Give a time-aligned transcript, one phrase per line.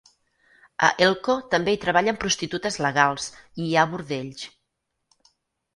[0.87, 5.33] A Elko també hi treballen prostitutes legals i hi ha bordells.